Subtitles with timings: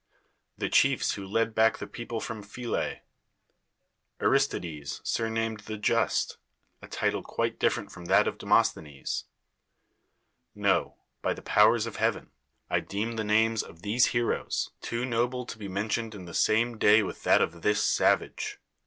[0.57, 3.01] The chiefs who led back the people from Phyle?
[4.19, 6.37] Aris tides, surnamed the Just,
[6.81, 9.25] a title cpiite different from that of Demosthenes?
[10.55, 12.31] No; by the powers of Heaven.
[12.67, 16.33] I deem the names of these heroes iESCHINES too noblo to he nionlioned in the
[16.33, 18.57] same dny with that of this savaire.